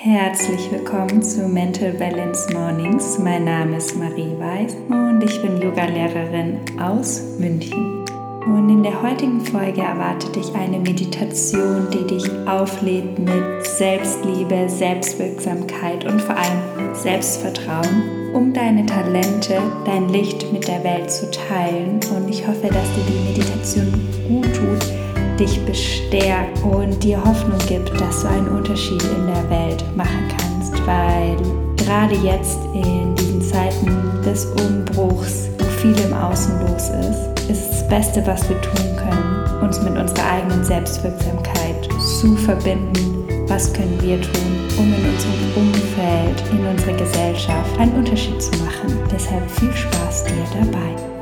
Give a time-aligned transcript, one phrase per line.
[0.00, 3.18] Herzlich willkommen zu Mental Balance Mornings.
[3.18, 8.04] Mein Name ist Marie Weiß und ich bin Yoga-Lehrerin aus München.
[8.46, 16.04] Und in der heutigen Folge erwartet dich eine Meditation, die dich auflädt mit Selbstliebe, Selbstwirksamkeit
[16.04, 21.98] und vor allem Selbstvertrauen, um deine Talente, dein Licht mit der Welt zu teilen.
[22.16, 23.92] Und ich hoffe, dass dir die Meditation
[24.28, 24.97] gut tut
[25.38, 30.74] dich bestärkt und dir Hoffnung gibt, dass du einen Unterschied in der Welt machen kannst,
[30.86, 31.36] weil
[31.76, 37.88] gerade jetzt in diesen Zeiten des Umbruchs, wo viel im Außen los ist, ist das
[37.88, 41.88] Beste, was wir tun können, uns mit unserer eigenen Selbstwirksamkeit
[42.20, 43.24] zu verbinden.
[43.48, 48.98] Was können wir tun, um in unserem Umfeld, in unserer Gesellschaft einen Unterschied zu machen?
[49.10, 51.17] Deshalb viel Spaß dir dabei.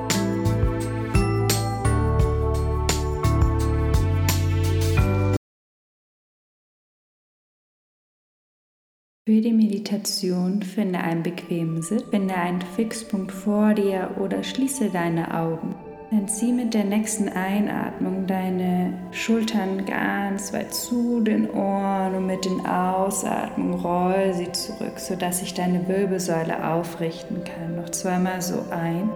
[9.29, 15.35] Für die Meditation finde einen bequemen Sitz, finde einen Fixpunkt vor dir oder schließe deine
[15.35, 15.75] Augen.
[16.13, 22.45] Dann zieh mit der nächsten Einatmung deine Schultern ganz weit zu den Ohren und mit
[22.45, 27.75] den Ausatmungen roll sie zurück, sodass sich deine Wirbelsäule aufrichten kann.
[27.75, 29.11] Noch zweimal so ein.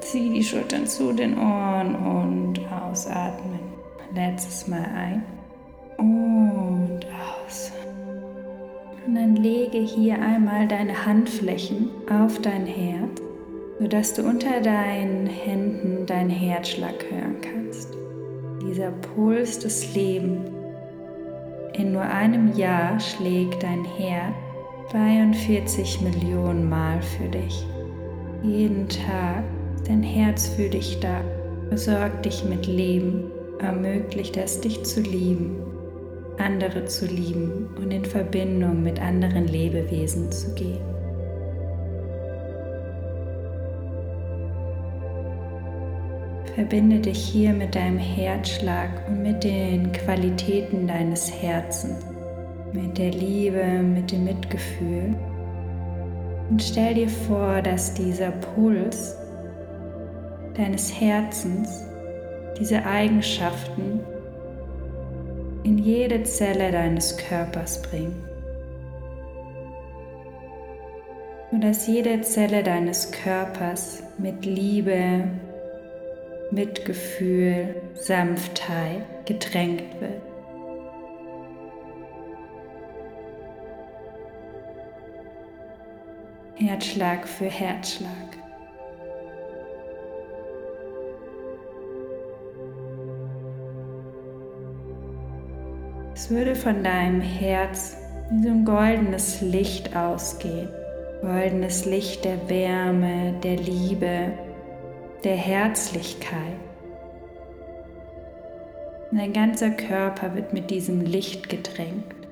[0.00, 3.58] Zieh die Schultern zu den Ohren und ausatmen.
[4.14, 5.24] Letztes Mal ein
[5.98, 7.33] und aus.
[9.06, 13.20] Und dann lege hier einmal deine Handflächen auf dein Herz,
[13.78, 17.92] sodass du unter deinen Händen deinen Herzschlag hören kannst.
[18.62, 20.50] Dieser Puls des Lebens.
[21.74, 24.34] In nur einem Jahr schlägt dein Herz
[24.90, 27.66] 42 Millionen Mal für dich.
[28.42, 29.44] Jeden Tag
[29.86, 31.20] dein Herz für dich da,
[31.68, 35.73] versorgt dich mit Leben, ermöglicht es dich zu lieben
[36.38, 40.94] andere zu lieben und in Verbindung mit anderen Lebewesen zu gehen.
[46.54, 52.06] Verbinde dich hier mit deinem Herzschlag und mit den Qualitäten deines Herzens,
[52.72, 55.16] mit der Liebe, mit dem Mitgefühl.
[56.48, 59.16] Und stell dir vor, dass dieser Puls
[60.56, 61.84] deines Herzens
[62.56, 63.98] diese Eigenschaften
[65.64, 68.22] in jede Zelle deines Körpers bringen.
[71.50, 75.24] Und dass jede Zelle deines Körpers mit Liebe,
[76.50, 80.22] Mitgefühl, Sanftheit getränkt wird.
[86.56, 88.43] Herzschlag für Herzschlag.
[96.24, 97.98] Es würde von deinem Herz
[98.30, 100.70] wie so ein goldenes Licht ausgehen.
[101.20, 104.32] Goldenes Licht der Wärme, der Liebe,
[105.22, 106.56] der Herzlichkeit.
[109.12, 112.26] Dein ganzer Körper wird mit diesem Licht getränkt.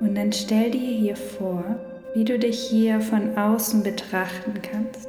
[0.00, 1.64] Und dann stell dir hier vor,
[2.14, 5.08] wie du dich hier von außen betrachten kannst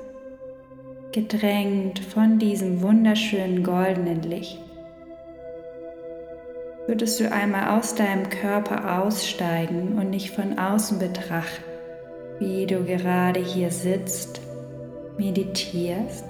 [1.11, 4.59] gedrängt von diesem wunderschönen goldenen Licht.
[6.85, 11.63] Würdest du einmal aus deinem Körper aussteigen und dich von außen betrachten,
[12.39, 14.41] wie du gerade hier sitzt,
[15.17, 16.25] meditierst,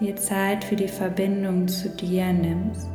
[0.00, 2.88] dir Zeit für die Verbindung zu dir nimmst.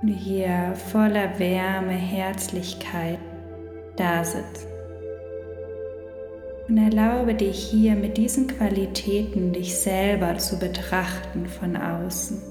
[0.00, 3.18] Und hier voller Wärme, Herzlichkeit
[3.96, 4.77] da sitzt.
[6.68, 12.42] Und erlaube dir hier mit diesen Qualitäten dich selber zu betrachten von außen.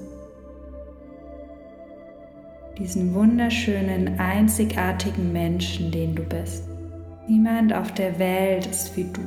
[2.78, 6.68] Diesen wunderschönen, einzigartigen Menschen, den du bist.
[7.28, 9.20] Niemand auf der Welt ist wie du.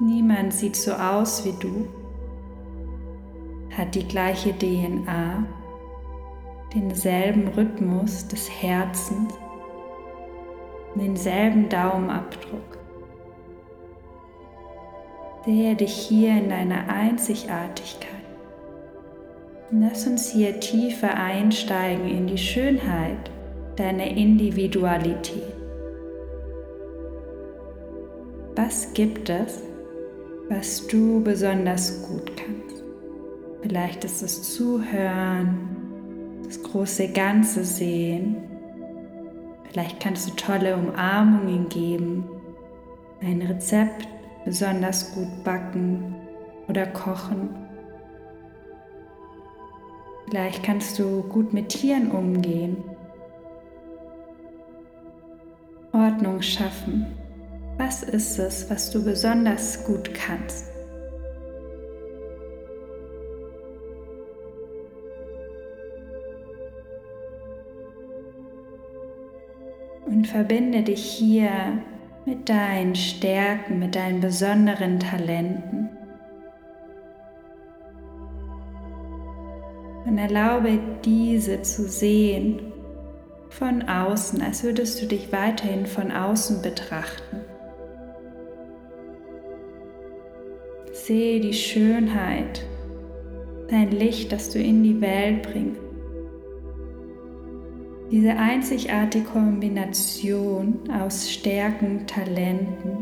[0.00, 1.88] Niemand sieht so aus wie du,
[3.76, 5.44] hat die gleiche DNA,
[6.74, 9.34] denselben Rhythmus des Herzens
[10.94, 12.78] denselben Daumenabdruck.
[15.44, 18.08] Sehe dich hier in deiner Einzigartigkeit.
[19.70, 23.30] Lass uns hier tiefer einsteigen in die Schönheit
[23.76, 25.42] deiner Individualität.
[28.56, 29.62] Was gibt es,
[30.48, 32.82] was du besonders gut kannst?
[33.62, 38.47] Vielleicht ist es Zuhören, das große Ganze sehen
[39.70, 42.24] Vielleicht kannst du tolle Umarmungen geben,
[43.20, 44.08] ein Rezept
[44.44, 46.14] besonders gut backen
[46.68, 47.50] oder kochen.
[50.28, 52.76] Vielleicht kannst du gut mit Tieren umgehen.
[55.92, 57.06] Ordnung schaffen.
[57.78, 60.77] Was ist es, was du besonders gut kannst?
[70.28, 71.50] Verbinde dich hier
[72.26, 75.88] mit deinen Stärken, mit deinen besonderen Talenten.
[80.04, 82.60] Und erlaube diese zu sehen
[83.48, 87.40] von außen, als würdest du dich weiterhin von außen betrachten.
[90.92, 92.64] Sehe die Schönheit,
[93.70, 95.87] dein Licht, das du in die Welt bringst.
[98.10, 102.96] Diese einzigartige Kombination aus Stärken, Talenten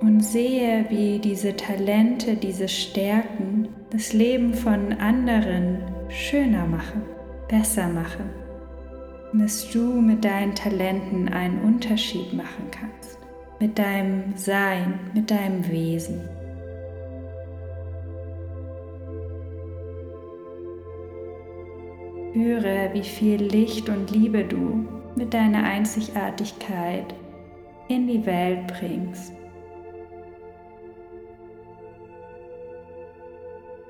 [0.00, 5.78] und sehe, wie diese Talente, diese Stärken das Leben von anderen
[6.08, 7.02] schöner machen,
[7.48, 8.30] besser machen.
[9.32, 13.18] Und dass du mit deinen Talenten einen Unterschied machen kannst,
[13.58, 16.20] mit deinem Sein, mit deinem Wesen.
[22.42, 24.84] Spüre, wie viel Licht und Liebe du
[25.14, 27.14] mit deiner Einzigartigkeit
[27.86, 29.32] in die Welt bringst.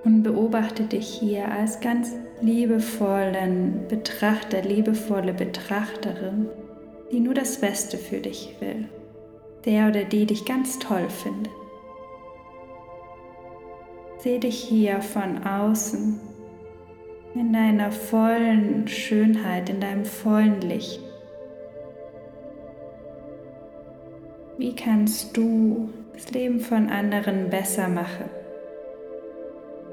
[0.04, 6.46] Und beobachte dich hier als ganz liebevollen Betrachter, liebevolle Betrachterin,
[7.10, 8.86] die nur das Beste für dich will,
[9.64, 11.52] der oder die dich ganz toll findet.
[14.18, 16.31] Seh dich hier von außen
[17.34, 21.00] in deiner vollen Schönheit, in deinem vollen Licht.
[24.58, 28.26] Wie kannst du das Leben von anderen besser machen?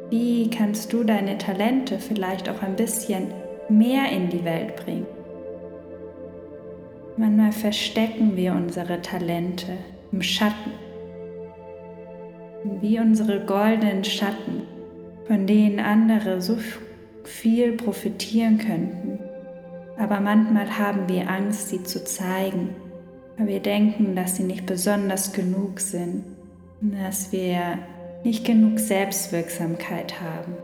[0.09, 3.33] Wie kannst du deine Talente vielleicht auch ein bisschen
[3.69, 5.07] mehr in die Welt bringen?
[7.15, 9.77] Manchmal verstecken wir unsere Talente
[10.11, 10.71] im Schatten,
[12.81, 14.63] wie unsere goldenen Schatten,
[15.25, 16.57] von denen andere so
[17.23, 19.19] viel profitieren könnten.
[19.97, 22.75] Aber manchmal haben wir Angst, sie zu zeigen,
[23.37, 26.23] weil wir denken, dass sie nicht besonders genug sind,
[26.81, 27.79] dass wir
[28.23, 30.55] nicht genug Selbstwirksamkeit haben.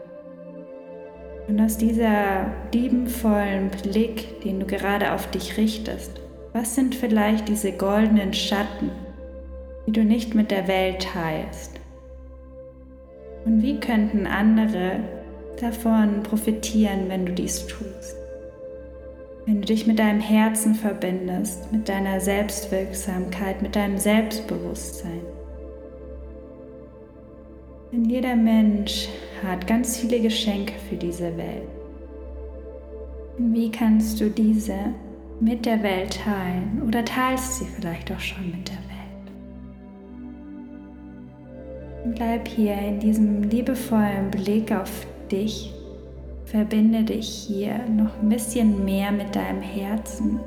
[1.47, 6.19] Und aus dieser liebenvollen Blick, den du gerade auf dich richtest,
[6.53, 8.89] was sind vielleicht diese goldenen Schatten,
[9.85, 11.79] die du nicht mit der Welt teilst?
[13.45, 14.99] Und wie könnten andere
[15.61, 18.15] davon profitieren, wenn du dies tust.
[19.45, 25.21] Wenn du dich mit deinem Herzen verbindest, mit deiner Selbstwirksamkeit, mit deinem Selbstbewusstsein.
[27.91, 29.07] Denn jeder Mensch
[29.43, 31.69] hat ganz viele Geschenke für diese Welt.
[33.37, 34.77] Und wie kannst du diese
[35.39, 38.85] mit der Welt teilen oder teilst sie vielleicht auch schon mit der Welt?
[42.05, 45.73] Und bleib hier in diesem liebevollen Blick auf dich.
[46.45, 50.39] Verbinde dich hier noch ein bisschen mehr mit deinem Herzen,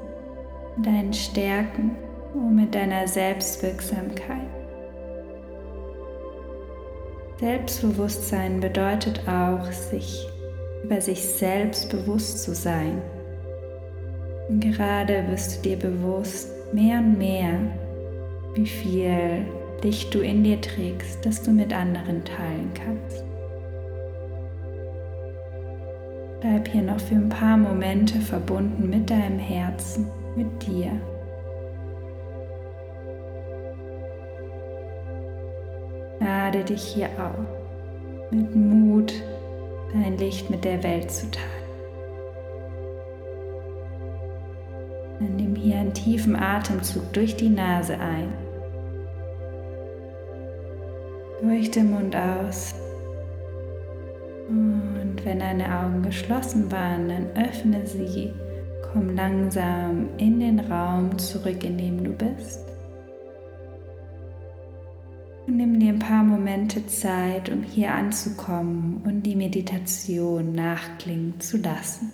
[0.84, 1.96] deinen Stärken
[2.34, 4.46] und mit deiner Selbstwirksamkeit.
[7.40, 10.26] Selbstbewusstsein bedeutet auch, sich
[10.84, 13.00] über sich selbst bewusst zu sein.
[14.48, 17.60] Und gerade wirst du dir bewusst mehr und mehr,
[18.54, 19.46] wie viel
[19.82, 23.07] Licht du in dir trägst, das du mit anderen teilen kannst.
[26.40, 30.92] Bleib hier noch für ein paar Momente verbunden mit deinem Herzen, mit dir.
[36.20, 39.12] Lade dich hier auf, mit Mut
[39.92, 41.48] dein Licht mit der Welt zu teilen.
[45.18, 48.32] Dann nimm hier einen tiefen Atemzug durch die Nase ein,
[51.42, 52.74] durch den Mund aus.
[54.48, 58.32] Und wenn deine Augen geschlossen waren, dann öffne sie.
[58.92, 62.60] Komm langsam in den Raum zurück, in dem du bist.
[65.46, 71.56] Und nimm dir ein paar Momente Zeit, um hier anzukommen und die Meditation nachklingen zu
[71.58, 72.12] lassen.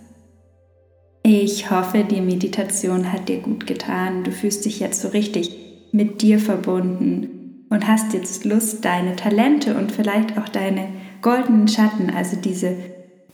[1.22, 4.24] Ich hoffe, die Meditation hat dir gut getan.
[4.24, 5.56] Du fühlst dich jetzt so richtig
[5.90, 10.88] mit dir verbunden und hast jetzt Lust, deine Talente und vielleicht auch deine
[11.22, 12.76] goldenen Schatten, also diese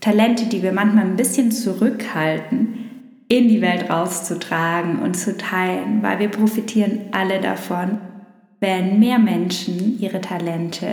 [0.01, 2.91] Talente, die wir manchmal ein bisschen zurückhalten,
[3.29, 7.99] in die Welt rauszutragen und zu teilen, weil wir profitieren alle davon.
[8.63, 10.87] wenn mehr Menschen ihre Talente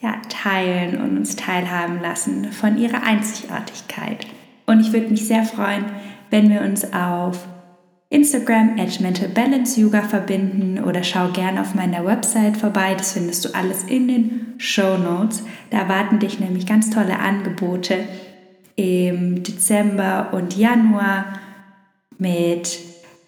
[0.00, 4.26] ja, teilen und uns teilhaben lassen von ihrer Einzigartigkeit.
[4.66, 5.84] Und ich würde mich sehr freuen,
[6.30, 7.46] wenn wir uns auf
[8.12, 12.94] Instagram at Mental Balance Yoga verbinden oder schau gerne auf meiner Website vorbei.
[12.94, 15.42] Das findest du alles in den Show Notes.
[15.70, 18.00] Da erwarten dich nämlich ganz tolle Angebote
[18.76, 21.40] im Dezember und Januar
[22.18, 22.78] mit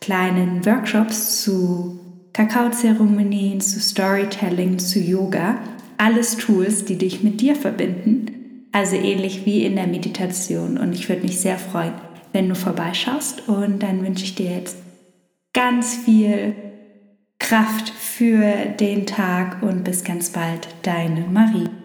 [0.03, 1.99] kleinen Workshops zu
[2.35, 5.61] Kakaozeremonien, zu Storytelling, zu Yoga.
[5.97, 8.67] Alles Tools, die dich mit dir verbinden.
[8.73, 10.77] Also ähnlich wie in der Meditation.
[10.77, 11.95] Und ich würde mich sehr freuen,
[12.35, 13.49] wenn du vorbeischaust.
[13.49, 14.77] Und dann wünsche ich dir jetzt
[15.55, 16.55] ganz viel
[17.39, 21.84] Kraft für den Tag und bis ganz bald, deine Marie.